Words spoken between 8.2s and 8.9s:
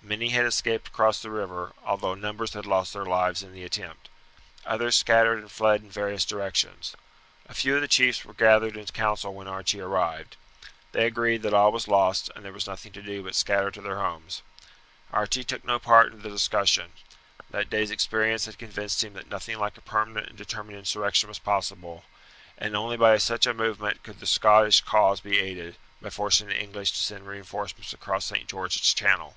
were gathered in